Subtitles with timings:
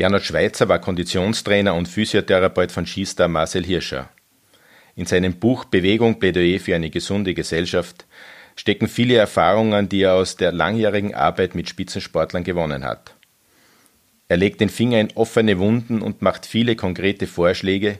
[0.00, 4.08] Gernot Schweizer war Konditionstrainer und Physiotherapeut von Skistar Marcel Hirscher.
[4.96, 8.06] In seinem Buch Bewegung Plädoyer für eine gesunde Gesellschaft
[8.56, 13.14] stecken viele Erfahrungen, die er aus der langjährigen Arbeit mit Spitzensportlern gewonnen hat.
[14.28, 17.98] Er legt den Finger in offene Wunden und macht viele konkrete Vorschläge,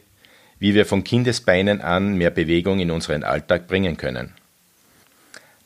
[0.59, 4.33] wie wir von Kindesbeinen an mehr Bewegung in unseren Alltag bringen können.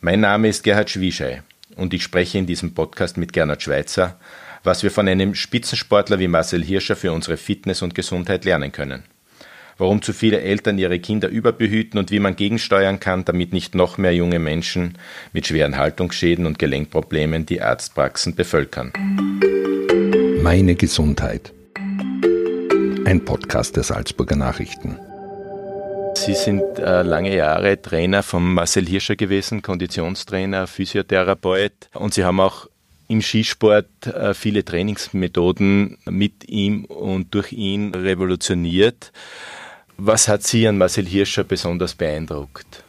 [0.01, 1.45] Mein Name ist Gerhard Schwieschei
[1.77, 4.19] und ich spreche in diesem Podcast mit Gernot Schweizer,
[4.65, 9.05] was wir von einem Spitzensportler wie Marcel Hirscher für unsere Fitness und Gesundheit lernen können.
[9.77, 13.99] Warum zu viele Eltern ihre Kinder überbehüten und wie man gegensteuern kann, damit nicht noch
[13.99, 14.97] mehr junge Menschen
[15.33, 18.93] mit schweren Haltungsschäden und Gelenkproblemen die Arztpraxen bevölkern.
[20.43, 21.53] Meine Gesundheit.
[23.05, 24.99] Ein Podcast der Salzburger Nachrichten.
[26.15, 32.39] Sie sind äh, lange Jahre Trainer von Marcel Hirscher gewesen, Konditionstrainer, Physiotherapeut und Sie haben
[32.39, 32.69] auch
[33.09, 39.13] im Skisport äh, viele Trainingsmethoden mit ihm und durch ihn revolutioniert.
[39.97, 42.83] Was hat Sie an Marcel Hirscher besonders beeindruckt?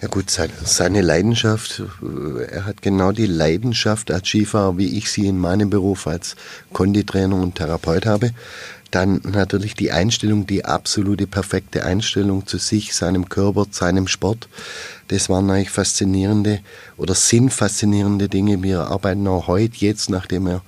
[0.00, 5.26] Ja gut, seine Leidenschaft, äh, er hat genau die Leidenschaft als Skifahrer, wie ich sie
[5.26, 6.36] in meinem Beruf als
[6.72, 8.30] Konditrainer und Therapeut habe.
[8.90, 14.48] Dann natürlich die Einstellung, die absolute perfekte Einstellung zu sich, seinem Körper, seinem Sport.
[15.08, 16.60] Das waren eigentlich faszinierende
[16.96, 18.62] oder sind faszinierende Dinge.
[18.62, 20.62] Wir arbeiten auch heute, jetzt, nachdem er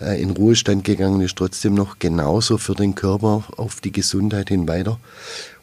[0.00, 4.66] äh, in Ruhestand gegangen ist, trotzdem noch genauso für den Körper auf die Gesundheit hin
[4.68, 4.98] weiter.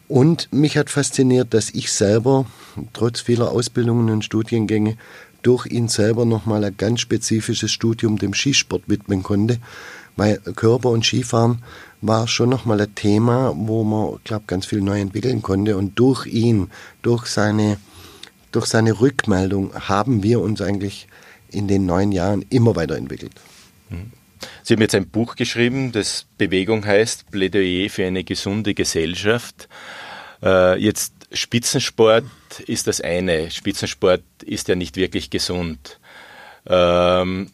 [0.08, 2.46] Und mich hat fasziniert, dass ich selber,
[2.94, 4.98] trotz vieler Ausbildungen und Studiengänge,
[5.42, 9.60] durch ihn selber nochmal ein ganz spezifisches Studium dem Skisport widmen konnte,
[10.18, 11.64] weil Körper und Skifahren
[12.02, 15.78] war schon nochmal ein Thema, wo man, glaube ganz viel neu entwickeln konnte.
[15.78, 16.70] Und durch ihn,
[17.02, 17.78] durch seine,
[18.52, 21.08] durch seine Rückmeldung haben wir uns eigentlich
[21.50, 23.34] in den neun Jahren immer weiterentwickelt.
[23.90, 24.12] Mhm.
[24.64, 29.68] Sie haben jetzt ein Buch geschrieben, das Bewegung heißt, Plädoyer für eine gesunde Gesellschaft.
[30.44, 32.26] Äh, jetzt Spitzensport
[32.68, 33.50] ist das eine.
[33.50, 36.00] Spitzensport ist ja nicht wirklich gesund.
[36.66, 37.52] Ähm,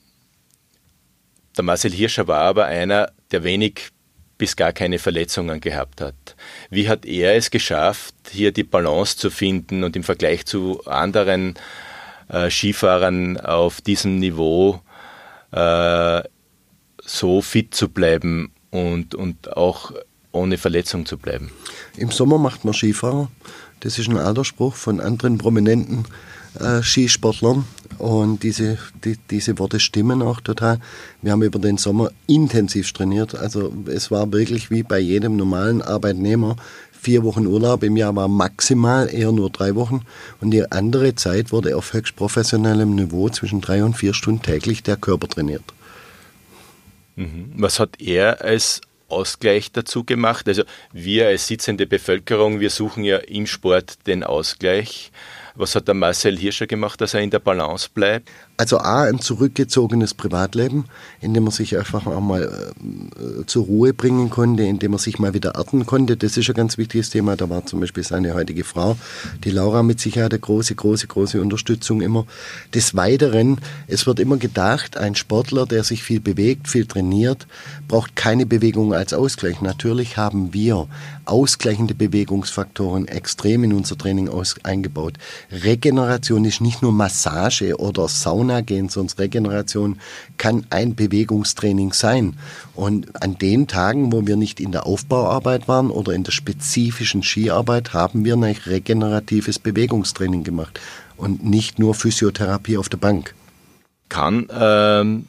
[1.58, 3.90] der Marcel Hirscher war aber einer, der wenig
[4.38, 6.36] bis gar keine Verletzungen gehabt hat.
[6.70, 11.56] Wie hat er es geschafft, hier die Balance zu finden und im Vergleich zu anderen
[12.30, 14.82] äh, Skifahrern auf diesem Niveau
[15.52, 16.24] äh,
[17.02, 19.94] so fit zu bleiben und, und auch
[20.32, 21.52] ohne Verletzung zu bleiben?
[21.96, 23.30] Im Sommer macht man Skifahrer.
[23.82, 26.06] Das ist ein alter Spruch von anderen prominenten
[26.60, 27.66] äh, Skisportlern.
[28.04, 30.82] Und diese, die, diese Worte stimmen auch total.
[31.22, 33.34] Wir haben über den Sommer intensiv trainiert.
[33.34, 36.58] Also es war wirklich wie bei jedem normalen Arbeitnehmer.
[36.92, 40.02] Vier Wochen Urlaub im Jahr war maximal, eher nur drei Wochen.
[40.42, 44.84] Und die andere Zeit wurde auf höchst professionellem Niveau zwischen drei und vier Stunden täglich
[44.84, 45.64] der Körper trainiert.
[47.16, 47.54] Mhm.
[47.56, 50.50] Was hat er als Ausgleich dazu gemacht?
[50.50, 55.14] Also wir als sitzende Bevölkerung, wir suchen ja im Sport den Ausgleich.
[55.56, 58.30] Was hat der Marcel Hirscher gemacht, dass er in der Balance bleibt?
[58.56, 60.86] Also A, ein zurückgezogenes Privatleben,
[61.22, 65.00] in dem man sich einfach auch mal äh, zur Ruhe bringen konnte, in dem man
[65.00, 66.18] sich mal wieder erden konnte.
[66.18, 67.36] Das ist ein ganz wichtiges Thema.
[67.36, 68.96] Da war zum Beispiel seine heutige Frau,
[69.44, 72.28] die Laura, mit Sicherheit eine große, große, große Unterstützung immer.
[72.76, 77.48] Des Weiteren, es wird immer gedacht, ein Sportler, der sich viel bewegt, viel trainiert,
[77.88, 79.62] braucht keine Bewegung als Ausgleich.
[79.62, 80.88] Natürlich haben wir
[81.26, 84.30] ausgleichende Bewegungsfaktoren extrem in unser Training
[84.64, 85.16] eingebaut.
[85.52, 90.00] Regeneration ist nicht nur Massage oder Sauna gehen, sondern Regeneration
[90.38, 92.38] kann ein Bewegungstraining sein.
[92.76, 97.24] Und an den Tagen, wo wir nicht in der Aufbauarbeit waren oder in der spezifischen
[97.24, 100.80] Skiarbeit, haben wir ein regeneratives Bewegungstraining gemacht
[101.18, 103.34] und nicht nur Physiotherapie auf der Bank.
[104.10, 105.28] Kann ähm,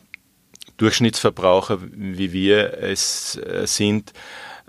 [0.77, 4.13] Durchschnittsverbraucher, wie wir es äh, sind,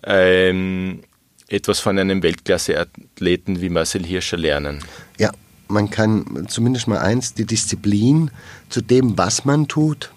[0.04, 1.02] ähm,
[1.48, 4.84] etwas von einem Weltklasse-Athleten wie Marcel Hirscher lernen?
[5.18, 5.32] Ja,
[5.68, 8.31] man kann zumindest mal eins, die Disziplin
[8.70, 10.12] zu dem, was man tut,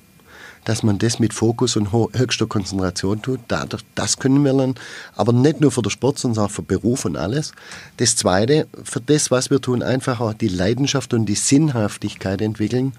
[0.64, 3.40] dass man das mit Fokus und höchster Konzentration tut.
[3.48, 4.74] Dadurch, das können wir lernen.
[5.16, 7.52] Aber nicht nur für den Sport, sondern auch für Beruf und alles.
[7.96, 12.92] Das Zweite, für das, was wir tun, einfach auch die Leidenschaft und die Sinnhaftigkeit entwickeln.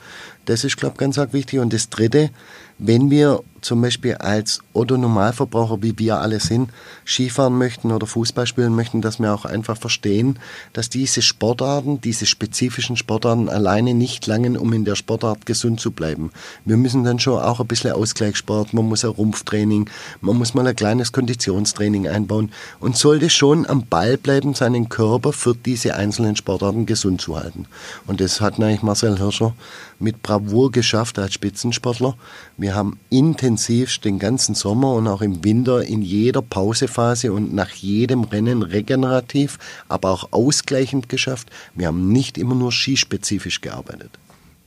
[0.49, 1.59] Das ist, glaube ich, ganz wichtig.
[1.59, 2.31] Und das Dritte,
[2.79, 6.71] wenn wir zum Beispiel als Otto-Normalverbraucher, wie wir alle sind,
[7.05, 10.39] Skifahren möchten oder Fußball spielen möchten, dass wir auch einfach verstehen,
[10.73, 15.91] dass diese Sportarten, diese spezifischen Sportarten alleine nicht langen, um in der Sportart gesund zu
[15.91, 16.31] bleiben.
[16.65, 19.89] Wir müssen dann schon auch ein bisschen Ausgleichssport, man muss ein Rumpftraining,
[20.21, 25.33] man muss mal ein kleines Konditionstraining einbauen und sollte schon am Ball bleiben, seinen Körper
[25.33, 27.65] für diese einzelnen Sportarten gesund zu halten.
[28.07, 29.53] Und das hat eigentlich Marcel Hirscher
[29.99, 32.15] mit Bravour geschafft als Spitzensportler.
[32.57, 37.71] Wir haben intensiv den ganzen Sommer und auch im Winter in jeder Pausephase und nach
[37.71, 41.49] jedem Rennen regenerativ, aber auch ausgleichend geschafft.
[41.75, 44.11] Wir haben nicht immer nur skispezifisch gearbeitet.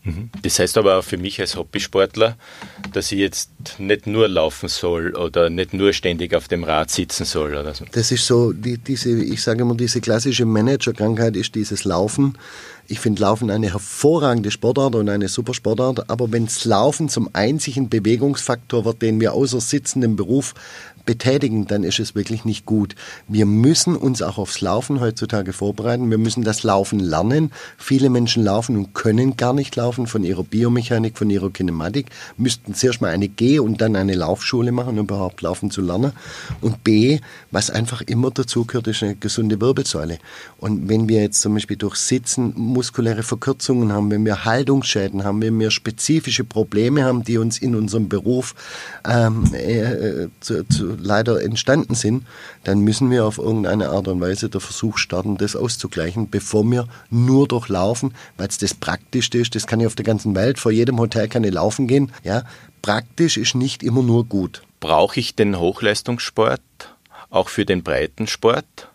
[0.04, 0.30] Mhm.
[0.42, 2.36] Das heißt aber auch für mich als Hobbysportler,
[2.92, 7.24] dass ich jetzt nicht nur laufen soll oder nicht nur ständig auf dem Rad sitzen
[7.24, 7.84] soll oder so.
[7.92, 12.36] Das ist so, die, diese, ich sage immer, diese klassische Managerkrankheit ist dieses Laufen.
[12.88, 17.30] Ich finde Laufen eine hervorragende Sportart und eine super Sportart, aber wenn das Laufen zum
[17.32, 20.54] einzigen Bewegungsfaktor wird, den wir außer sitzendem Beruf
[21.04, 22.94] betätigen, dann ist es wirklich nicht gut.
[23.28, 26.10] Wir müssen uns auch aufs Laufen heutzutage vorbereiten.
[26.10, 27.52] Wir müssen das Laufen lernen.
[27.76, 32.06] Viele Menschen laufen und können gar nicht laufen von ihrer Biomechanik, von ihrer Kinematik,
[32.36, 36.12] müssten zuerst mal eine Geh- und dann eine Laufschule machen, um überhaupt laufen zu lernen.
[36.60, 37.20] Und B,
[37.50, 40.18] was einfach immer dazu gehört, ist eine gesunde Wirbelsäule.
[40.58, 45.42] Und wenn wir jetzt zum Beispiel durch Sitzen muskuläre Verkürzungen haben, wenn wir Haltungsschäden haben,
[45.42, 48.54] wenn wir spezifische Probleme haben, die uns in unserem Beruf
[49.08, 52.24] ähm, äh, zu, zu leider entstanden sind,
[52.64, 56.88] dann müssen wir auf irgendeine Art und Weise der Versuch starten, das auszugleichen, bevor wir
[57.10, 59.54] nur durchlaufen, weil es das Praktischste ist.
[59.54, 62.12] Das kann ich auf der ganzen Welt, vor jedem Hotel kann ich laufen gehen.
[62.24, 62.44] Ja,
[62.82, 64.62] praktisch ist nicht immer nur gut.
[64.80, 66.60] Brauche ich den Hochleistungssport
[67.30, 68.88] auch für den Breitensport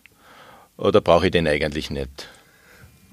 [0.77, 2.29] oder brauche ich den eigentlich nicht?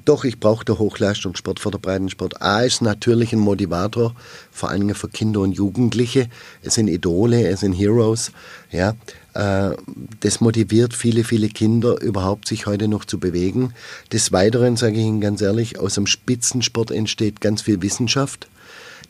[0.04, 2.42] Doch, ich brauche den Hochleistungssport für den Breitensport.
[2.42, 4.14] A ist natürlich ein Motivator,
[4.50, 6.28] vor allem für Kinder und Jugendliche.
[6.62, 8.30] Es sind Idole, es sind Heroes.
[8.70, 8.94] Ja,
[9.32, 9.70] äh,
[10.20, 13.72] das motiviert viele, viele Kinder überhaupt, sich heute noch zu bewegen.
[14.12, 18.48] Des Weiteren sage ich Ihnen ganz ehrlich, aus dem Spitzensport entsteht ganz viel Wissenschaft.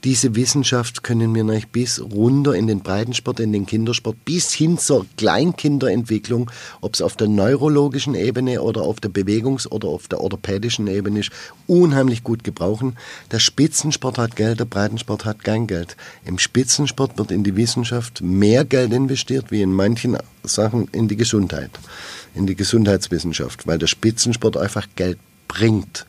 [0.02, 4.76] Diese Wissenschaft können wir nicht bis runter in den Breitensport, in den Kindersport, bis hin
[4.78, 6.50] zur Kleinkinderentwicklung,
[6.80, 11.20] ob es auf der neurologischen Ebene oder auf der Bewegungs- oder auf der orthopädischen Ebene
[11.20, 11.30] ist,
[11.66, 12.96] unheimlich gut gebrauchen.
[13.30, 15.96] Der Spitzensport hat Geld, der Breitensport hat kein Geld.
[16.24, 21.16] Im Spitzensport wird in die Wissenschaft mehr Geld investiert, wie in manchen Sachen in die
[21.16, 21.70] Gesundheit,
[22.34, 25.18] in die Gesundheitswissenschaft, weil der Spitzensport einfach Geld
[25.48, 26.06] bringt.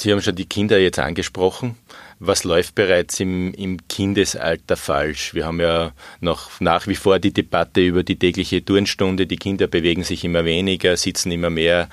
[0.00, 1.76] Sie haben schon die Kinder jetzt angesprochen
[2.20, 5.32] was läuft bereits im, im Kindesalter falsch?
[5.32, 9.26] Wir haben ja noch nach wie vor die Debatte über die tägliche Turnstunde.
[9.26, 11.88] Die Kinder bewegen sich immer weniger, sitzen immer mehr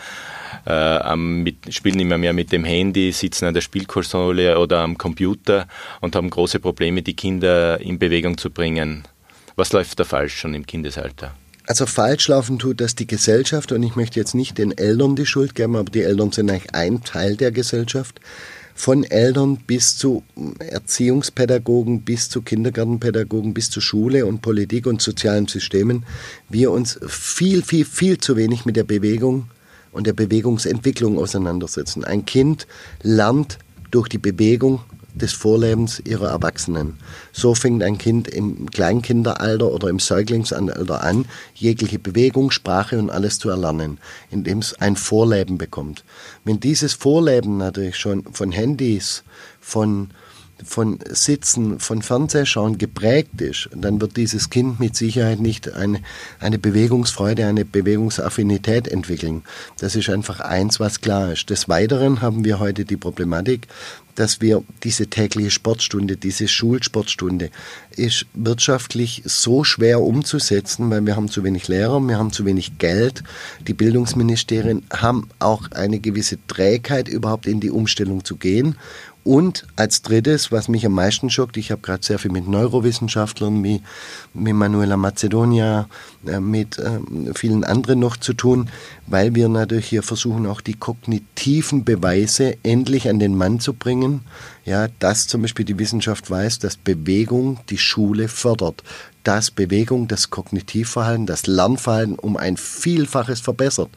[0.65, 4.97] äh, am, mit, spielen immer mehr mit dem Handy, sitzen an der Spielkonsole oder am
[4.97, 5.65] Computer
[6.01, 9.07] und haben große Probleme, die Kinder in Bewegung zu bringen.
[9.55, 11.33] Was läuft da falsch schon im Kindesalter?
[11.67, 15.25] Also falsch laufen tut das die Gesellschaft und ich möchte jetzt nicht den Eltern die
[15.25, 18.21] Schuld geben, aber die Eltern sind eigentlich ein Teil der Gesellschaft
[18.73, 20.23] von Eltern bis zu
[20.59, 26.05] Erziehungspädagogen, bis zu Kindergartenpädagogen, bis zu Schule und Politik und sozialen Systemen,
[26.47, 29.49] wir uns viel, viel, viel zu wenig mit der Bewegung
[29.91, 32.05] und der Bewegungsentwicklung auseinandersetzen.
[32.05, 32.65] Ein Kind
[33.03, 33.57] lernt
[33.91, 34.81] durch die Bewegung
[35.17, 36.97] des Vorlebens ihrer Erwachsenen.
[37.31, 41.25] So fängt ein Kind im Kleinkinderalter oder im Säuglingsalter an,
[41.55, 43.97] jegliche Bewegung, Sprache und alles zu erlernen,
[44.31, 46.03] indem es ein Vorleben bekommt.
[46.43, 49.23] Wenn dieses Vorleben natürlich schon von Handys,
[49.59, 50.11] von
[50.63, 56.01] von Sitzen, von Fernsehschauen geprägt ist, dann wird dieses Kind mit Sicherheit nicht eine,
[56.39, 59.43] eine Bewegungsfreude, eine Bewegungsaffinität entwickeln.
[59.79, 61.49] Das ist einfach eins, was klar ist.
[61.49, 63.67] Des Weiteren haben wir heute die Problematik,
[64.17, 67.51] dass wir diese tägliche Sportstunde, diese Schulsportstunde,
[67.91, 72.79] ist wirtschaftlich so schwer umzusetzen, weil wir haben zu wenig Lehrer, wir haben zu wenig
[72.79, 73.23] Geld.
[73.67, 78.75] Die Bildungsministerien haben auch eine gewisse Trägheit, überhaupt in die Umstellung zu gehen.
[79.27, 83.61] Und als drittes, was mich am meisten schockt, ich habe gerade sehr viel mit Neurowissenschaftlern
[83.61, 83.81] wie,
[84.33, 85.89] mit Manuela Macedonia,
[86.25, 87.01] äh, mit äh,
[87.35, 88.69] vielen anderen noch zu tun,
[89.05, 94.21] weil wir natürlich hier versuchen, auch die kognitiven Beweise endlich an den Mann zu bringen.
[94.63, 98.81] Ja, dass zum Beispiel die Wissenschaft weiß, dass Bewegung die Schule fördert,
[99.25, 103.89] dass Bewegung das Kognitivverhalten, das Lernverhalten um ein Vielfaches verbessert.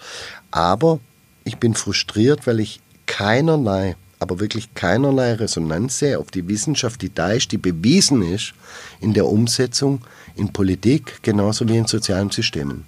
[0.51, 0.99] Aber
[1.45, 7.13] ich bin frustriert, weil ich keinerlei aber wirklich keinerlei Resonanz sehe auf die Wissenschaft, die
[7.13, 8.53] da ist, die bewiesen ist
[9.01, 10.03] in der Umsetzung
[10.37, 12.85] in Politik genauso wie in sozialen Systemen.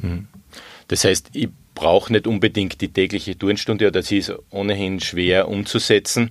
[0.00, 0.28] Mhm.
[0.88, 6.30] Das heißt, ich brauche nicht unbedingt die tägliche Turnstunde oder sie ist ohnehin schwer umzusetzen.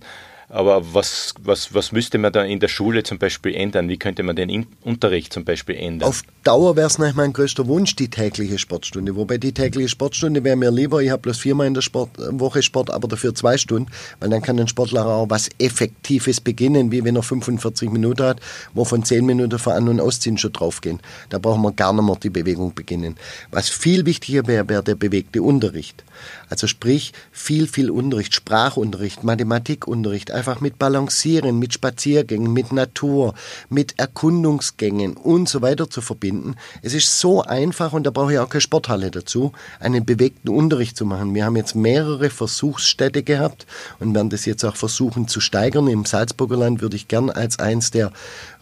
[0.51, 3.87] Aber was, was, was müsste man da in der Schule zum Beispiel ändern?
[3.87, 6.09] Wie könnte man den Unterricht zum Beispiel ändern?
[6.09, 9.15] Auf Dauer wäre es nach mein größter Wunsch, die tägliche Sportstunde.
[9.15, 12.37] Wobei die tägliche Sportstunde wäre mir lieber, ich habe bloß viermal in der Sport, äh,
[12.37, 13.89] Woche Sport, aber dafür zwei Stunden,
[14.19, 18.41] weil dann kann ein Sportler auch was Effektives beginnen, wie wenn er 45 Minuten hat,
[18.73, 20.99] wo von 10 Minuten vor An- und Ausziehen schon draufgehen.
[21.29, 23.15] Da brauchen wir gar nicht mehr die Bewegung beginnen.
[23.51, 26.03] Was viel wichtiger wäre, wäre der bewegte Unterricht.
[26.49, 33.35] Also sprich, viel, viel Unterricht, Sprachunterricht, Mathematikunterricht, einfach mit Balancieren, mit Spaziergängen, mit Natur,
[33.69, 36.55] mit Erkundungsgängen und so weiter zu verbinden.
[36.81, 40.97] Es ist so einfach und da brauche ich auch keine Sporthalle dazu, einen bewegten Unterricht
[40.97, 41.35] zu machen.
[41.35, 43.67] Wir haben jetzt mehrere Versuchsstätte gehabt
[43.99, 45.87] und werden das jetzt auch versuchen zu steigern.
[45.87, 48.11] Im Salzburger Land würde ich gern als eins der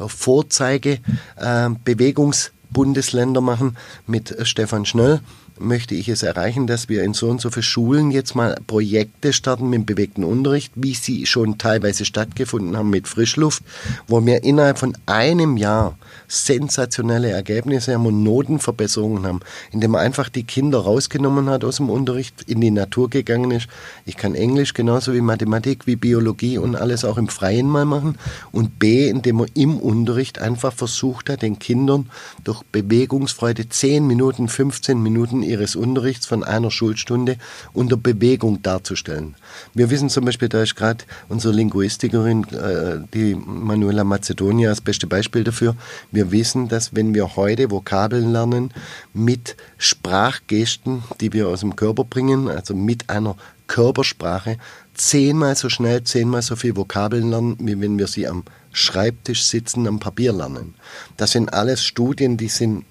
[0.06, 1.00] Vorzeige
[1.38, 5.22] äh, Bewegungsbundesländer machen mit Stefan Schnöll
[5.60, 9.34] möchte ich es erreichen, dass wir in so und so vielen Schulen jetzt mal Projekte
[9.34, 13.63] starten mit bewegten Unterricht, wie sie schon teilweise stattgefunden haben mit Frischluft,
[14.08, 15.98] wo wir innerhalb von einem Jahr
[16.30, 19.40] sensationelle Ergebnisse haben und Notenverbesserungen haben,
[19.72, 23.68] indem man einfach die Kinder rausgenommen hat aus dem Unterricht, in die Natur gegangen ist.
[24.06, 28.18] Ich kann Englisch genauso wie Mathematik, wie Biologie und alles auch im Freien mal machen.
[28.52, 32.10] Und B, indem man im Unterricht einfach versucht hat, den Kindern
[32.44, 37.38] durch Bewegungsfreude 10 Minuten, 15 Minuten ihres Unterrichts von einer Schulstunde
[37.74, 39.36] unter Bewegung darzustellen.
[39.74, 45.08] Wir wissen zum Beispiel, da ist gerade unsere Linguistikerin, äh, die Manuela Macedonia, das beste
[45.08, 45.76] Beispiel dafür.
[46.12, 48.72] Wir wissen, dass wenn wir heute Vokabeln lernen
[49.14, 53.36] mit Sprachgesten, die wir aus dem Körper bringen, also mit einer
[53.68, 54.58] Körpersprache,
[54.94, 59.88] zehnmal so schnell, zehnmal so viel Vokabeln lernen, wie wenn wir sie am Schreibtisch sitzen,
[59.88, 60.76] am Papier lernen.
[61.18, 62.86] Das sind alles Studien, die sind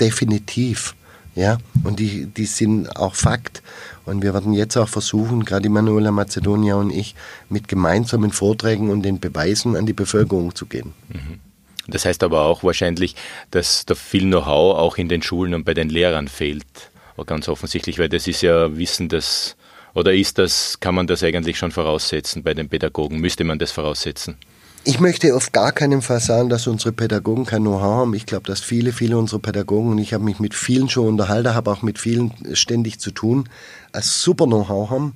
[0.00, 0.94] definitiv.
[1.34, 3.62] Ja, und die, die sind auch Fakt.
[4.04, 7.14] Und wir werden jetzt auch versuchen, gerade Manuela Macedonia und ich,
[7.48, 10.92] mit gemeinsamen Vorträgen und den Beweisen an die Bevölkerung zu gehen.
[11.08, 11.40] Mhm.
[11.88, 13.16] Das heißt aber auch wahrscheinlich,
[13.50, 16.90] dass da viel Know-how auch in den Schulen und bei den Lehrern fehlt.
[17.26, 19.56] Ganz offensichtlich, weil das ist ja Wissen, das
[19.94, 23.18] oder ist das, kann man das eigentlich schon voraussetzen bei den Pädagogen?
[23.18, 24.36] Müsste man das voraussetzen?
[24.84, 28.14] Ich möchte auf gar keinen Fall sagen, dass unsere Pädagogen kein Know-how haben.
[28.14, 31.54] Ich glaube, dass viele, viele unserer Pädagogen, und ich habe mich mit vielen schon unterhalten,
[31.54, 33.48] habe auch mit vielen ständig zu tun,
[33.92, 35.14] ein super Know-how haben,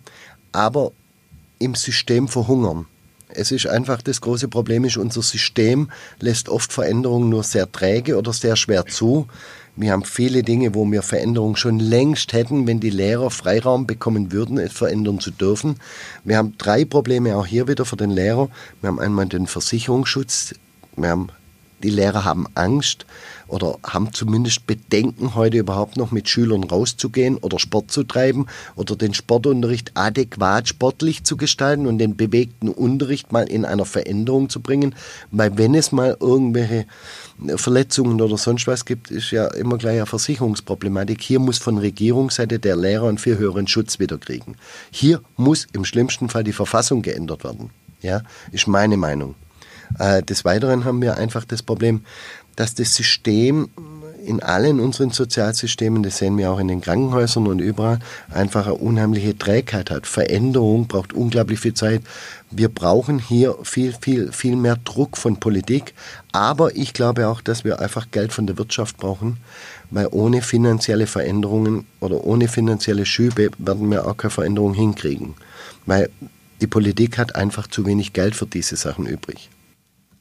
[0.52, 0.92] aber
[1.58, 2.86] im System verhungern.
[3.28, 5.90] Es ist einfach das große Problem ist, unser System
[6.20, 9.26] lässt oft Veränderungen nur sehr träge oder sehr schwer zu.
[9.74, 14.32] Wir haben viele Dinge, wo wir Veränderungen schon längst hätten, wenn die Lehrer Freiraum bekommen
[14.32, 15.76] würden, es verändern zu dürfen.
[16.24, 18.48] Wir haben drei Probleme auch hier wieder für den Lehrer.
[18.80, 20.54] Wir haben einmal den Versicherungsschutz.
[20.96, 21.28] Wir haben,
[21.82, 23.04] die Lehrer haben Angst
[23.48, 28.96] oder haben zumindest Bedenken, heute überhaupt noch mit Schülern rauszugehen oder Sport zu treiben oder
[28.96, 34.60] den Sportunterricht adäquat sportlich zu gestalten und den bewegten Unterricht mal in einer Veränderung zu
[34.60, 34.94] bringen.
[35.30, 36.86] Weil wenn es mal irgendwelche
[37.56, 41.20] Verletzungen oder sonst was gibt, ist ja immer gleich eine Versicherungsproblematik.
[41.22, 44.56] Hier muss von Regierungsseite der Lehrer einen viel höheren Schutz wieder kriegen.
[44.90, 47.70] Hier muss im schlimmsten Fall die Verfassung geändert werden.
[48.02, 48.22] Ja,
[48.52, 49.34] ist meine Meinung.
[49.98, 52.02] Äh, des Weiteren haben wir einfach das Problem,
[52.56, 53.68] dass das System
[54.26, 58.74] in allen unseren Sozialsystemen, das sehen wir auch in den Krankenhäusern und überall, einfach eine
[58.74, 60.06] unheimliche Trägheit hat.
[60.06, 62.02] Veränderung braucht unglaublich viel Zeit.
[62.50, 65.94] Wir brauchen hier viel, viel, viel mehr Druck von Politik.
[66.32, 69.36] Aber ich glaube auch, dass wir einfach Geld von der Wirtschaft brauchen,
[69.90, 75.34] weil ohne finanzielle Veränderungen oder ohne finanzielle Schübe werden wir auch keine Veränderung hinkriegen.
[75.86, 76.10] Weil
[76.60, 79.50] die Politik hat einfach zu wenig Geld für diese Sachen übrig.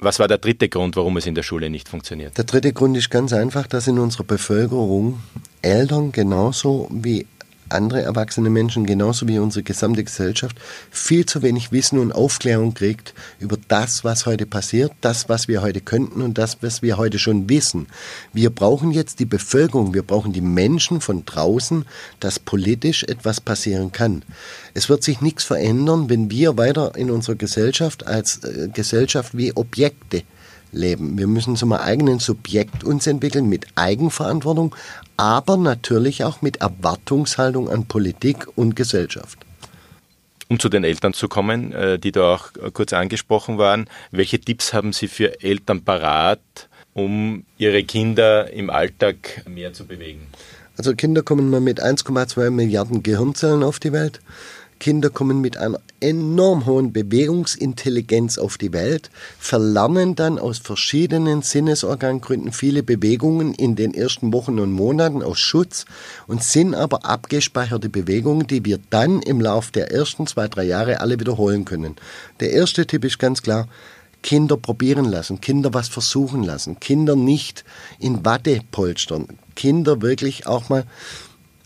[0.06, 2.38] Was war der dritte Grund, warum es in der Schule nicht funktioniert?
[2.38, 5.20] Der dritte Grund ist ganz einfach, dass in unserer Bevölkerung
[5.64, 7.26] Eltern genauso wie
[7.70, 10.58] andere erwachsene Menschen, genauso wie unsere gesamte Gesellschaft,
[10.92, 15.62] viel zu wenig Wissen und Aufklärung kriegt über das, was heute passiert, das, was wir
[15.62, 17.88] heute könnten und das, was wir heute schon wissen.
[18.34, 21.86] Wir brauchen jetzt die Bevölkerung, wir brauchen die Menschen von draußen,
[22.20, 24.24] dass politisch etwas passieren kann.
[24.74, 29.56] Es wird sich nichts verändern, wenn wir weiter in unserer Gesellschaft als äh, Gesellschaft wie
[29.56, 30.24] Objekte
[30.76, 31.18] leben.
[31.18, 34.76] Wir müssen zum eigenen Subjekt uns entwickeln mit Eigenverantwortung,
[35.18, 39.40] aber natürlich auch mit Erwartungshaltung an Politik und Gesellschaft.
[40.48, 44.74] Um zu den Eltern zu kommen, äh, die da auch kurz angesprochen waren, welche Tipps
[44.74, 46.40] haben Sie für Eltern parat,
[46.94, 50.28] um ihre Kinder im Alltag mehr zu bewegen?
[50.78, 54.20] Also Kinder kommen mal mit 1,2 Milliarden Gehirnzellen auf die Welt.
[54.80, 62.52] Kinder kommen mit einer enorm hohen Bewegungsintelligenz auf die Welt, verlernen dann aus verschiedenen Sinnesorgangründen
[62.52, 65.86] viele Bewegungen in den ersten Wochen und Monaten aus Schutz
[66.28, 71.00] und sind aber abgespeicherte Bewegungen, die wir dann im Lauf der ersten zwei, drei Jahre
[71.00, 71.96] alle wiederholen können.
[72.40, 73.68] Der erste Tipp ist ganz klar,
[74.22, 77.64] Kinder probieren lassen, Kinder was versuchen lassen, Kinder nicht
[78.00, 80.86] in Watte polstern, Kinder wirklich auch mal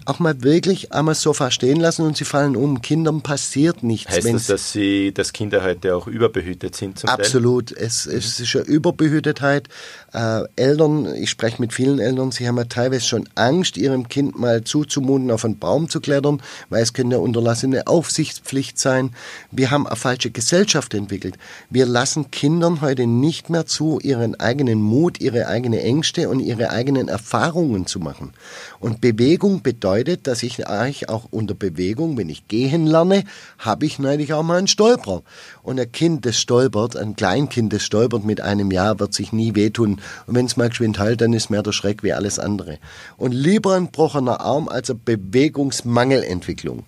[0.09, 2.81] auch mal wirklich einmal Sofa stehen lassen und sie fallen um.
[2.81, 4.11] Kindern passiert nichts.
[4.11, 7.75] Heißt das, dass, sie, dass Kinder heute auch überbehütet sind zum Absolut.
[7.75, 7.85] Teil?
[7.85, 9.69] Es, es ist eine Überbehütetheit.
[10.13, 14.39] Äh, Eltern, ich spreche mit vielen Eltern, sie haben ja teilweise schon Angst, ihrem Kind
[14.39, 19.11] mal zuzumuten, auf einen Baum zu klettern, weil es könnte eine unterlassene Aufsichtspflicht sein.
[19.51, 21.37] Wir haben eine falsche Gesellschaft entwickelt.
[21.69, 26.71] Wir lassen Kindern heute nicht mehr zu, ihren eigenen Mut, ihre eigenen Ängste und ihre
[26.71, 28.33] eigenen Erfahrungen zu machen.
[28.79, 33.25] Und Bewegung bedeutet, dass ich eigentlich auch unter Bewegung, wenn ich gehen lerne,
[33.59, 35.21] habe ich natürlich auch mal einen Stolperer.
[35.61, 39.53] Und ein Kind, das stolpert, ein Kleinkind, das stolpert mit einem Jahr, wird sich nie
[39.53, 39.98] wehtun.
[40.27, 42.79] Und wenn es mal geschwind halt, dann ist mehr der Schreck wie alles andere.
[43.17, 46.83] Und lieber ein gebrochener Arm als eine Bewegungsmangelentwicklung.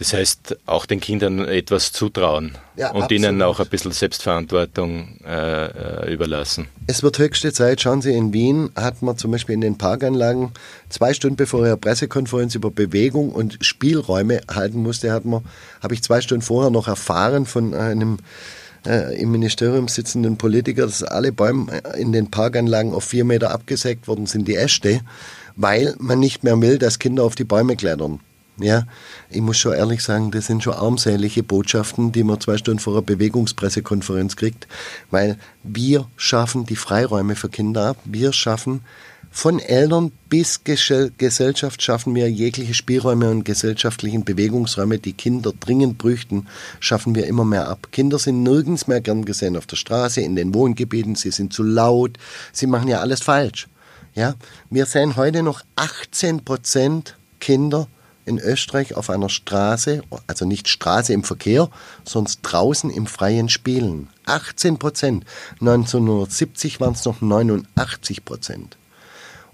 [0.00, 3.10] Das heißt, auch den Kindern etwas zutrauen ja, und absolut.
[3.10, 6.68] ihnen auch ein bisschen Selbstverantwortung äh, äh, überlassen.
[6.86, 7.82] Es wird höchste Zeit.
[7.82, 10.52] Schauen Sie, in Wien hat man zum Beispiel in den Parkanlagen
[10.88, 15.44] zwei Stunden bevor er Pressekonferenz über Bewegung und Spielräume halten musste, hat man,
[15.82, 18.20] habe ich zwei Stunden vorher noch erfahren von einem
[18.86, 24.08] äh, im Ministerium sitzenden Politiker, dass alle Bäume in den Parkanlagen auf vier Meter abgesägt
[24.08, 25.00] worden sind, die Äste,
[25.56, 28.20] weil man nicht mehr will, dass Kinder auf die Bäume klettern.
[28.58, 28.84] Ja,
[29.30, 32.92] ich muss schon ehrlich sagen, das sind schon armselige Botschaften, die man zwei Stunden vor
[32.92, 34.68] einer Bewegungspressekonferenz kriegt,
[35.10, 37.96] weil wir schaffen die Freiräume für Kinder ab.
[38.04, 38.82] Wir schaffen
[39.32, 46.48] von Eltern bis Gesellschaft schaffen wir jegliche Spielräume und gesellschaftlichen Bewegungsräume, die Kinder dringend brüchten,
[46.80, 47.88] schaffen wir immer mehr ab.
[47.92, 51.62] Kinder sind nirgends mehr gern gesehen auf der Straße, in den Wohngebieten, sie sind zu
[51.62, 52.18] laut,
[52.52, 53.68] sie machen ja alles falsch.
[54.14, 54.34] Ja,
[54.68, 57.86] wir sehen heute noch 18 Prozent Kinder
[58.26, 61.70] in Österreich auf einer Straße, also nicht Straße im Verkehr,
[62.04, 64.08] sondern draußen im freien Spielen.
[64.26, 65.24] 18 Prozent.
[65.60, 68.76] 1970 waren es noch 89 Prozent.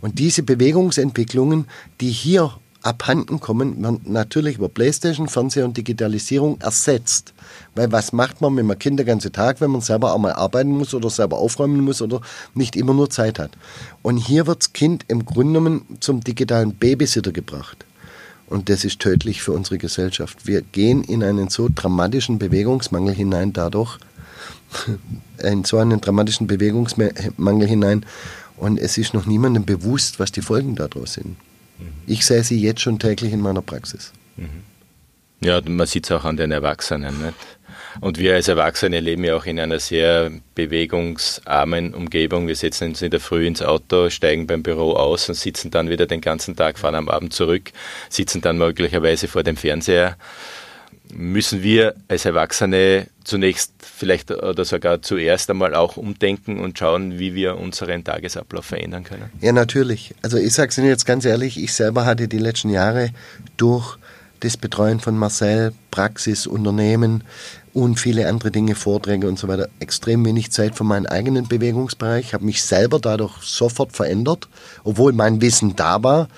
[0.00, 1.66] Und diese Bewegungsentwicklungen,
[2.00, 7.34] die hier abhanden kommen, werden natürlich über Playstation, Fernseher und Digitalisierung ersetzt.
[7.74, 10.32] Weil was macht man mit einem Kind den ganzen Tag, wenn man selber auch mal
[10.32, 12.20] arbeiten muss oder selber aufräumen muss oder
[12.54, 13.50] nicht immer nur Zeit hat?
[14.02, 17.84] Und hier wird das Kind im Grunde genommen zum digitalen Babysitter gebracht.
[18.48, 20.46] Und das ist tödlich für unsere Gesellschaft.
[20.46, 23.98] Wir gehen in einen so dramatischen Bewegungsmangel hinein dadurch,
[25.42, 28.06] in so einen dramatischen Bewegungsmangel hinein.
[28.56, 31.36] Und es ist noch niemandem bewusst, was die Folgen daraus sind.
[31.78, 31.92] Mhm.
[32.06, 34.12] Ich sehe sie jetzt schon täglich in meiner Praxis.
[34.36, 34.62] Mhm.
[35.40, 37.22] Ja, man sieht es auch an den Erwachsenen.
[37.22, 37.34] Nicht?
[38.00, 42.46] Und wir als Erwachsene leben ja auch in einer sehr bewegungsarmen Umgebung.
[42.46, 45.88] Wir setzen uns in der Früh ins Auto, steigen beim Büro aus und sitzen dann
[45.88, 47.72] wieder den ganzen Tag, fahren am Abend zurück,
[48.08, 50.16] sitzen dann möglicherweise vor dem Fernseher.
[51.12, 57.34] Müssen wir als Erwachsene zunächst vielleicht oder sogar zuerst einmal auch umdenken und schauen, wie
[57.34, 59.30] wir unseren Tagesablauf verändern können?
[59.40, 60.14] Ja, natürlich.
[60.22, 63.10] Also ich sage es Ihnen jetzt ganz ehrlich, ich selber hatte die letzten Jahre
[63.56, 63.98] durch
[64.40, 67.24] das Betreuen von Marcel, Praxis, Unternehmen,
[67.76, 72.32] und viele andere Dinge, Vorträge und so weiter, extrem wenig Zeit für meinen eigenen Bewegungsbereich,
[72.32, 74.48] habe mich selber dadurch sofort verändert,
[74.82, 76.28] obwohl mein Wissen da war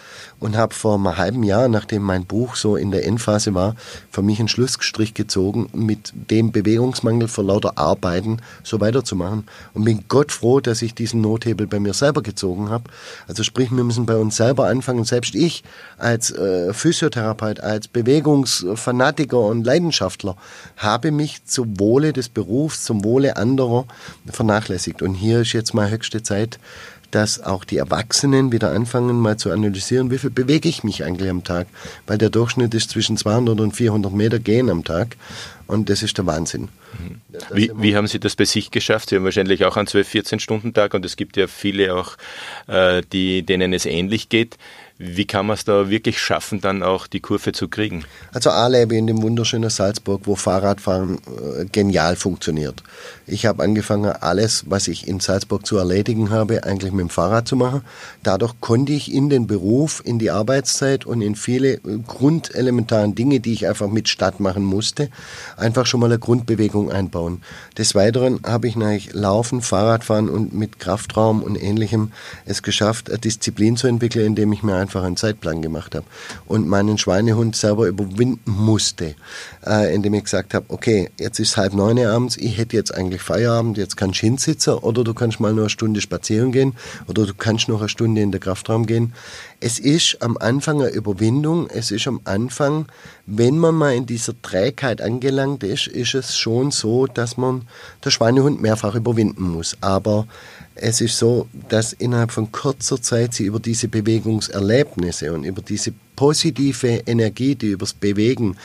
[0.41, 3.75] und habe vor einem halben Jahr, nachdem mein Buch so in der Endphase war,
[4.11, 9.45] für mich einen Schlussstrich gezogen, mit dem Bewegungsmangel vor lauter Arbeiten so weiterzumachen.
[9.75, 12.85] Und bin Gott froh, dass ich diesen Nothebel bei mir selber gezogen habe.
[13.27, 15.05] Also sprich, wir müssen bei uns selber anfangen.
[15.05, 15.65] Selbst ich
[15.99, 20.37] als äh, Physiotherapeut, als Bewegungsfanatiker und Leidenschaftler
[20.77, 23.87] habe mich zum Wohle des Berufs, zum Wohle anderer
[24.31, 25.03] vernachlässigt.
[25.03, 26.59] Und hier ist jetzt mal höchste Zeit,
[27.11, 31.31] dass auch die Erwachsenen wieder anfangen, mal zu analysieren, wie viel bewege ich mich eigentlich
[31.31, 31.67] am Tag.
[32.07, 35.17] Weil der Durchschnitt ist zwischen 200 und 400 Meter gehen am Tag.
[35.67, 36.69] Und das ist der Wahnsinn.
[36.99, 37.21] Mhm.
[37.53, 39.11] Wie, wie, haben Sie das bei sich geschafft?
[39.11, 42.17] Sie haben wahrscheinlich auch einen 12-14-Stunden-Tag und es gibt ja viele auch,
[42.67, 44.57] äh, die, denen es ähnlich geht.
[45.01, 48.05] Wie kann man es da wirklich schaffen, dann auch die Kurve zu kriegen?
[48.33, 52.83] Also A lebe in dem wunderschönen Salzburg, wo Fahrradfahren äh, genial funktioniert.
[53.25, 57.47] Ich habe angefangen, alles, was ich in Salzburg zu erledigen habe, eigentlich mit dem Fahrrad
[57.47, 57.83] zu machen.
[58.25, 63.39] Dadurch konnte ich in den Beruf, in die Arbeitszeit und in viele äh, grundelementaren Dinge,
[63.39, 65.11] die ich einfach mit Stadt machen musste,
[65.57, 67.43] einfach schon mal eine Grundbewegung einbauen.
[67.77, 72.11] Des Weiteren habe ich natürlich Laufen, Fahrradfahren und mit Kraftraum und ähnlichem
[72.47, 76.07] es geschafft, eine Disziplin zu entwickeln, indem ich mir einfach einen Zeitplan gemacht habe
[76.47, 79.17] und meinen Schweinehund selber überwinden musste,
[79.67, 83.21] äh, indem ich gesagt habe, okay, jetzt ist halb neun abends, ich hätte jetzt eigentlich
[83.21, 86.75] Feierabend, jetzt kannst du hinsitzen oder du kannst mal noch eine Stunde spazieren gehen
[87.07, 89.13] oder du kannst noch eine Stunde in den Kraftraum gehen.
[89.61, 92.87] Es ist am Anfang eine Überwindung, es ist am Anfang,
[93.27, 97.69] wenn man mal in dieser Trägheit angelangt ist, ist es schon so, dass man
[98.03, 99.77] der Schweinehund mehrfach überwinden muss.
[99.83, 100.27] Aber
[100.81, 105.93] es ist so, dass innerhalb von kurzer Zeit sie über diese Bewegungserlebnisse und über diese
[106.17, 108.57] positive Energie, die übers Bewegen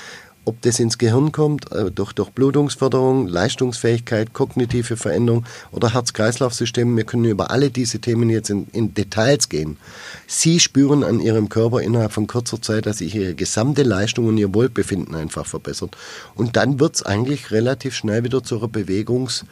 [0.45, 7.25] ob das ins Gehirn kommt, äh, durch, Blutungsförderung, Leistungsfähigkeit, kognitive Veränderung oder Herz-Kreislauf-System, wir können
[7.25, 9.77] über alle diese Themen jetzt in, in, Details gehen.
[10.27, 14.37] Sie spüren an Ihrem Körper innerhalb von kurzer Zeit, dass sich Ihre gesamte Leistung und
[14.37, 15.95] Ihr Wohlbefinden einfach verbessert.
[16.35, 19.45] Und dann wird es eigentlich relativ schnell wieder zu einer Bewegungs-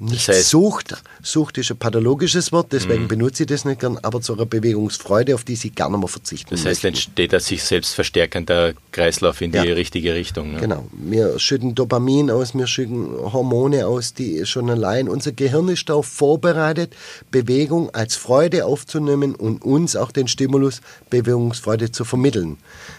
[0.00, 1.02] nicht das heißt, Sucht.
[1.22, 3.08] Sucht ist ein pathologisches Wort, deswegen mhm.
[3.08, 6.50] benutze ich das nicht gern, aber zu einer Bewegungsfreude, auf die sie gerne mal verzichten
[6.50, 6.86] Das heißt, möchten.
[6.86, 9.64] entsteht ein sich selbst verstärkender Kreislauf in die ja.
[9.64, 10.52] richtige Richtung.
[10.52, 10.60] Ne?
[10.60, 10.86] Genau.
[10.92, 16.06] Wir schütten Dopamin aus, wir schütten Hormone aus, die schon allein, unser Gehirn ist darauf
[16.06, 16.94] vorbereitet,
[17.32, 20.80] Bewegung als Freude aufzunehmen und uns auch den Stimulus
[21.10, 22.58] Bewegungsfreude zu vermitteln.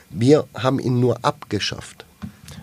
[0.09, 2.05] Wir haben ihn nur abgeschafft.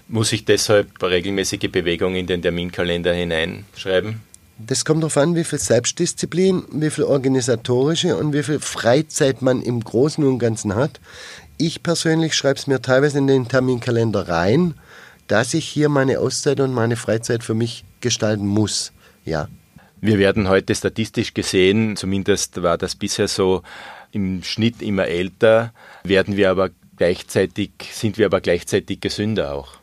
[0.09, 4.21] Muss ich deshalb regelmäßige Bewegung in den Terminkalender hineinschreiben?
[4.59, 9.61] Das kommt darauf an, wie viel Selbstdisziplin, wie viel organisatorische und wie viel Freizeit man
[9.62, 11.01] im Großen und Ganzen hat.
[11.59, 14.75] Ich persönlich schreibe es mir teilweise in den Terminkalender rein,
[15.27, 18.92] dass ich hier meine Auszeit und meine Freizeit für mich gestalten muss.
[19.25, 19.49] Ja.
[20.01, 23.62] Wir werden heute statistisch gesehen, zumindest war das bisher so,
[24.12, 25.73] im Schnitt immer älter,
[26.05, 29.79] werden wir aber gleichzeitig, sind wir aber gleichzeitig gesünder auch.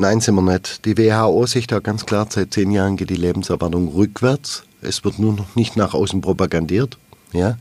[0.00, 0.84] Nein, sind wir nicht.
[0.84, 4.62] Die WHO sieht da ganz klar, seit zehn Jahren geht die Lebenserwartung rückwärts.
[4.80, 6.96] Es wird nur noch nicht nach außen propagandiert.
[7.32, 7.56] Ja.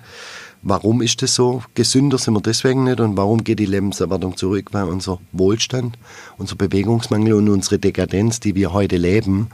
[0.62, 1.64] Warum ist das so?
[1.74, 4.70] Gesünder sind wir deswegen nicht und warum geht die Lebenserwartung zurück?
[4.72, 5.98] Weil unser Wohlstand,
[6.38, 9.48] unser Bewegungsmangel und unsere Dekadenz, die wir heute leben,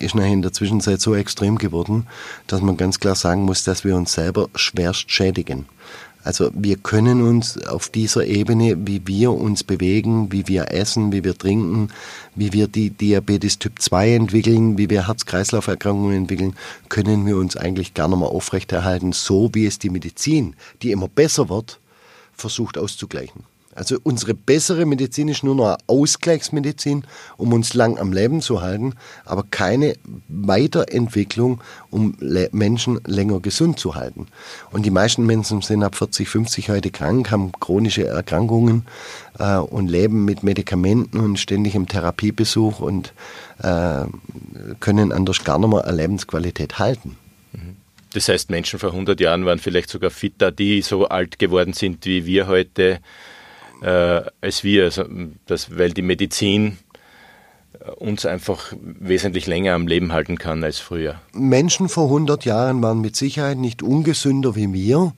[0.00, 2.08] ist nachher in der Zwischenzeit so extrem geworden,
[2.48, 5.66] dass man ganz klar sagen muss, dass wir uns selber schwerst schädigen.
[6.24, 11.22] Also wir können uns auf dieser Ebene, wie wir uns bewegen, wie wir essen, wie
[11.22, 11.88] wir trinken,
[12.34, 16.56] wie wir die Diabetes Typ 2 entwickeln, wie wir Herz-Kreislauf-Erkrankungen entwickeln,
[16.88, 21.50] können wir uns eigentlich gerne mal aufrechterhalten, so wie es die Medizin, die immer besser
[21.50, 21.78] wird,
[22.32, 23.44] versucht auszugleichen.
[23.74, 27.04] Also unsere bessere Medizin ist nur noch eine Ausgleichsmedizin,
[27.36, 29.94] um uns lang am Leben zu halten, aber keine
[30.28, 31.60] Weiterentwicklung,
[31.90, 32.16] um
[32.52, 34.28] Menschen länger gesund zu halten.
[34.70, 38.86] Und die meisten Menschen sind ab 40, 50 heute krank, haben chronische Erkrankungen
[39.38, 43.12] äh, und leben mit Medikamenten und ständig im Therapiebesuch und
[43.62, 44.04] äh,
[44.80, 47.16] können anders gar nicht mehr eine Lebensqualität halten.
[48.14, 52.06] Das heißt, Menschen vor 100 Jahren waren vielleicht sogar fitter, die so alt geworden sind
[52.06, 53.00] wie wir heute
[53.82, 55.04] äh, als wir, also
[55.46, 56.78] das, weil die Medizin
[57.80, 61.20] äh, uns einfach wesentlich länger am Leben halten kann als früher.
[61.32, 65.12] Menschen vor 100 Jahren waren mit Sicherheit nicht ungesünder wie wir.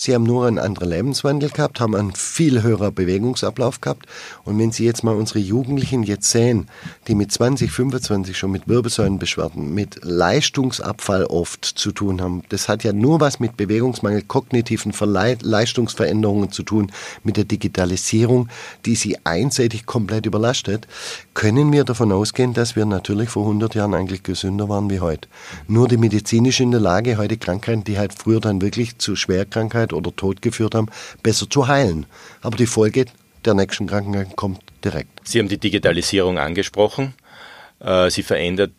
[0.00, 4.06] Sie haben nur einen anderen Lebenswandel gehabt, haben einen viel höherer Bewegungsablauf gehabt.
[4.44, 6.68] Und wenn Sie jetzt mal unsere Jugendlichen jetzt sehen,
[7.06, 12.82] die mit 20, 25 schon mit Wirbelsäulenbeschwerden, mit Leistungsabfall oft zu tun haben, das hat
[12.82, 14.94] ja nur was mit Bewegungsmangel, kognitiven
[15.42, 16.90] Leistungsveränderungen zu tun,
[17.22, 18.48] mit der Digitalisierung,
[18.86, 20.88] die sie einseitig komplett überlastet,
[21.34, 25.28] können wir davon ausgehen, dass wir natürlich vor 100 Jahren eigentlich gesünder waren wie heute.
[25.68, 29.14] Nur die Medizin ist in der Lage, heute Krankheiten, die halt früher dann wirklich zu
[29.14, 30.88] Schwerkrankheiten Krankheit oder Tod geführt haben,
[31.22, 32.06] besser zu heilen.
[32.42, 33.06] Aber die Folge
[33.44, 35.20] der nächsten Krankheit kommt direkt.
[35.24, 37.14] Sie haben die Digitalisierung angesprochen.
[37.80, 38.72] Äh, sie verändert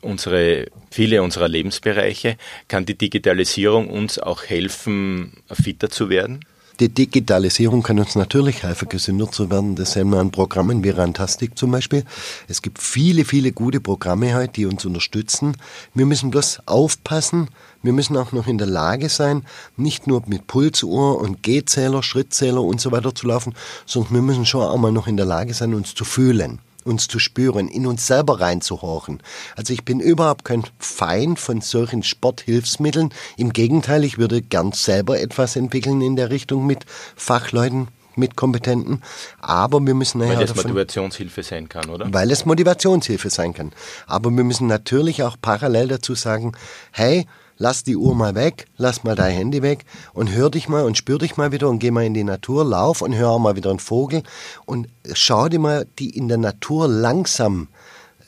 [0.00, 2.36] unsere, viele unserer Lebensbereiche.
[2.68, 6.44] Kann die Digitalisierung uns auch helfen, fitter zu werden?
[6.80, 9.74] Die Digitalisierung kann uns natürlich helfen, gesünder zu werden.
[9.74, 12.04] Das sehen wir an Programmen wie Rantastic zum Beispiel.
[12.46, 15.56] Es gibt viele, viele gute Programme heute, die uns unterstützen.
[15.94, 17.48] Wir müssen bloß aufpassen.
[17.82, 19.44] Wir müssen auch noch in der Lage sein,
[19.76, 24.46] nicht nur mit Pulsuhr und Gehzähler, Schrittzähler und so weiter zu laufen, sondern wir müssen
[24.46, 27.86] schon auch mal noch in der Lage sein, uns zu fühlen uns zu spüren, in
[27.86, 29.22] uns selber reinzuhorchen.
[29.56, 33.10] Also ich bin überhaupt kein Feind von solchen Sporthilfsmitteln.
[33.36, 39.02] Im Gegenteil, ich würde gern selber etwas entwickeln in der Richtung mit Fachleuten, mit Kompetenten.
[39.40, 42.12] Aber wir müssen Weil es Motivationshilfe sein kann, oder?
[42.12, 43.72] Weil es Motivationshilfe sein kann.
[44.06, 46.52] Aber wir müssen natürlich auch parallel dazu sagen,
[46.90, 47.26] hey,
[47.58, 50.96] lass die Uhr mal weg, lass mal dein Handy weg und hör dich mal und
[50.96, 53.70] spür dich mal wieder und geh mal in die Natur, lauf und hör mal wieder
[53.70, 54.22] einen Vogel
[54.64, 57.68] und schau dir mal die in der Natur langsam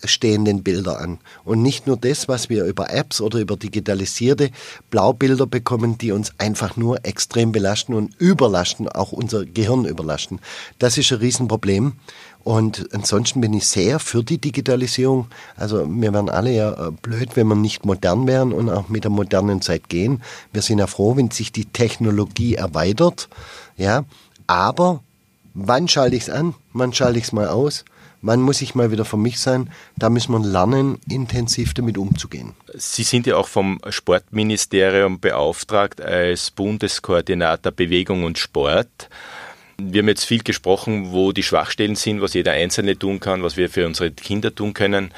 [0.05, 1.19] stehenden Bilder an.
[1.45, 4.51] Und nicht nur das, was wir über Apps oder über digitalisierte
[4.91, 10.41] Blaubilder bekommen, die uns einfach nur extrem belasten und überlasten, auch unser Gehirn überlasten.
[10.79, 11.95] Das ist ein Riesenproblem.
[12.43, 15.27] Und ansonsten bin ich sehr für die Digitalisierung.
[15.57, 19.05] Also wir wären alle ja äh, blöd, wenn wir nicht modern wären und auch mit
[19.05, 20.23] der modernen Zeit gehen.
[20.53, 23.29] Wir sind ja froh, wenn sich die Technologie erweitert.
[23.77, 24.05] Ja,
[24.47, 25.01] aber
[25.53, 26.55] wann schalte ich es an?
[26.73, 27.85] Wann schalte ich es mal aus?
[28.23, 29.71] Wann muss ich mal wieder für mich sein?
[29.97, 32.53] Da müssen wir lernen, intensiv damit umzugehen.
[32.75, 39.09] Sie sind ja auch vom Sportministerium beauftragt als Bundeskoordinator Bewegung und Sport.
[39.79, 43.57] Wir haben jetzt viel gesprochen, wo die Schwachstellen sind, was jeder Einzelne tun kann, was
[43.57, 45.13] wir für unsere Kinder tun können.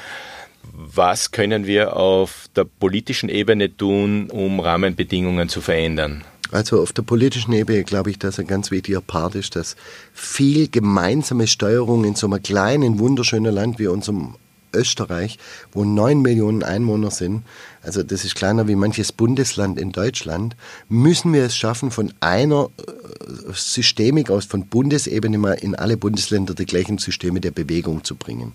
[0.71, 6.23] Was können wir auf der politischen Ebene tun, um Rahmenbedingungen zu verändern?
[6.53, 9.75] Also auf der politischen Ebene glaube ich, dass ein ganz wichtiger Part ist, dass
[10.13, 14.35] viel gemeinsame Steuerung in so einem kleinen, wunderschönen Land wie unserem
[14.71, 15.39] Österreich,
[15.71, 17.41] wo neun Millionen Einwohner sind,
[17.83, 20.55] also das ist kleiner wie manches Bundesland in Deutschland,
[20.87, 26.53] müssen wir es schaffen, von einer äh, Systemik aus, von Bundesebene mal in alle Bundesländer
[26.53, 28.53] die gleichen Systeme der Bewegung zu bringen.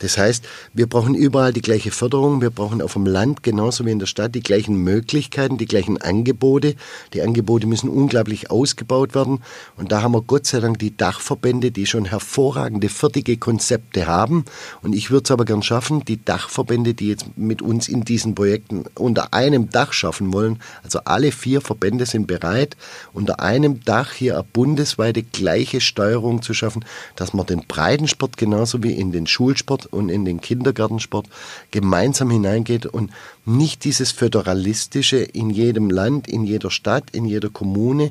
[0.00, 3.92] Das heißt, wir brauchen überall die gleiche Förderung, wir brauchen auf dem Land genauso wie
[3.92, 6.74] in der Stadt die gleichen Möglichkeiten, die gleichen Angebote.
[7.12, 9.42] Die Angebote müssen unglaublich ausgebaut werden
[9.76, 14.44] und da haben wir Gott sei Dank die Dachverbände, die schon hervorragende, fertige Konzepte haben
[14.82, 18.34] und ich würde es aber gern schaffen, die Dachverbände, die jetzt mit uns in diesen
[18.34, 20.60] Projekten Projekten unter einem Dach schaffen wollen.
[20.82, 22.76] Also alle vier Verbände sind bereit,
[23.12, 26.84] unter einem Dach hier eine bundesweite gleiche Steuerung zu schaffen,
[27.16, 31.26] dass man den Breitensport genauso wie in den Schulsport und in den Kindergartensport
[31.70, 33.10] gemeinsam hineingeht und
[33.44, 38.10] nicht dieses föderalistische in jedem Land, in jeder Stadt, in jeder Kommune,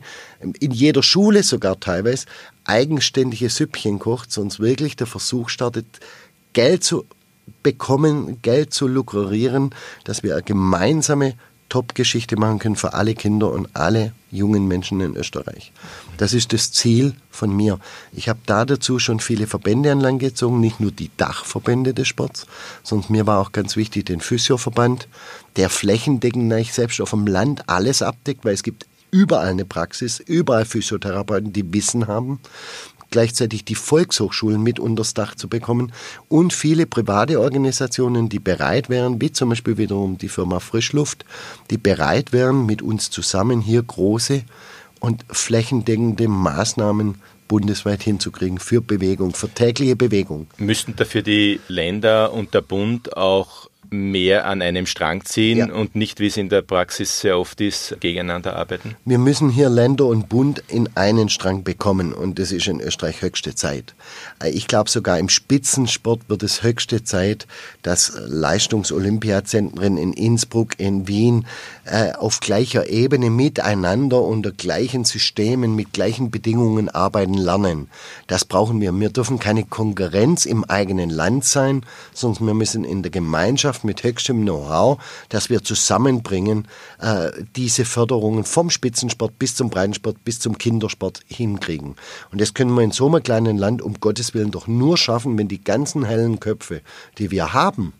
[0.59, 2.25] in jeder Schule sogar teilweise
[2.65, 5.85] eigenständige Süppchen kocht, sonst wirklich der Versuch startet,
[6.53, 7.05] Geld zu
[7.61, 11.35] bekommen, Geld zu lukrieren, dass wir eine gemeinsame
[11.73, 15.71] Top-Geschichte machen können für alle Kinder und alle jungen Menschen in Österreich.
[16.17, 17.79] Das ist das Ziel von mir.
[18.11, 22.07] Ich habe da dazu schon viele Verbände an Land gezogen, nicht nur die Dachverbände des
[22.07, 22.45] Sports,
[22.83, 25.07] sondern mir war auch ganz wichtig den Physioverband,
[25.55, 30.65] der flächendeckend selbst auf dem Land alles abdeckt, weil es gibt überall eine Praxis, überall
[30.65, 32.39] Physiotherapeuten, die Wissen haben
[33.13, 35.93] gleichzeitig die Volkshochschulen mit unters Dach zu bekommen
[36.29, 41.23] und viele private Organisationen, die bereit wären, wie zum Beispiel wiederum die Firma Frischluft,
[41.69, 44.43] die bereit wären, mit uns zusammen hier große
[44.99, 50.47] und flächendeckende Maßnahmen bundesweit hinzukriegen für Bewegung, für tägliche Bewegung.
[50.57, 55.73] Müssten dafür die Länder und der Bund auch mehr an einem Strang ziehen ja.
[55.73, 58.95] und nicht, wie es in der Praxis sehr oft ist, gegeneinander arbeiten?
[59.05, 63.21] Wir müssen hier Länder und Bund in einen Strang bekommen und das ist in Österreich
[63.21, 63.93] höchste Zeit.
[64.41, 67.47] Äh, ich glaube sogar im Spitzensport wird es höchste Zeit,
[67.83, 71.45] dass Leistungsolympiazentren in Innsbruck, in Wien
[71.85, 77.89] äh, auf gleicher Ebene miteinander unter gleichen Systemen, mit gleichen Bedingungen arbeiten lernen.
[78.27, 78.91] Das brauchen wir.
[78.99, 84.03] Wir dürfen keine Konkurrenz im eigenen Land sein, sondern wir müssen in der Gemeinschaft mit
[84.03, 86.67] höchstem Know-how, dass wir zusammenbringen,
[86.99, 91.95] äh, diese Förderungen vom Spitzensport bis zum Breitensport bis zum Kindersport hinkriegen.
[92.31, 95.37] Und das können wir in so einem kleinen Land um Gottes Willen doch nur schaffen,
[95.37, 96.81] wenn die ganzen hellen Köpfe,
[97.17, 97.93] die wir haben,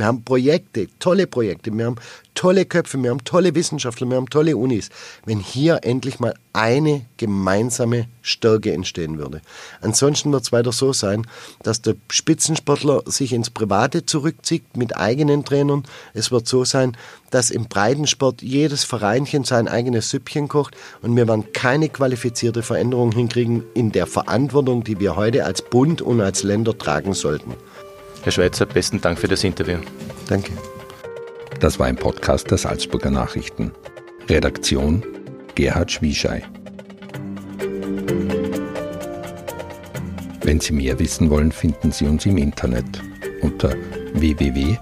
[0.00, 1.96] wir haben Projekte, tolle Projekte, wir haben
[2.34, 4.88] tolle Köpfe, wir haben tolle Wissenschaftler, wir haben tolle Unis.
[5.26, 9.42] Wenn hier endlich mal eine gemeinsame Stärke entstehen würde.
[9.82, 11.26] Ansonsten wird es weiter so sein,
[11.62, 15.84] dass der Spitzensportler sich ins Private zurückzieht mit eigenen Trainern.
[16.14, 16.96] Es wird so sein,
[17.30, 23.12] dass im Breitensport jedes Vereinchen sein eigenes Süppchen kocht und wir werden keine qualifizierte Veränderung
[23.12, 27.54] hinkriegen in der Verantwortung, die wir heute als Bund und als Länder tragen sollten.
[28.22, 29.78] Herr Schweizer, besten Dank für das Interview.
[30.28, 30.52] Danke.
[31.60, 33.72] Das war ein Podcast der Salzburger Nachrichten.
[34.28, 35.02] Redaktion
[35.54, 36.42] Gerhard Schwieschei.
[40.42, 43.02] Wenn Sie mehr wissen wollen, finden Sie uns im Internet
[43.42, 43.74] unter
[44.14, 44.80] www.sn.at.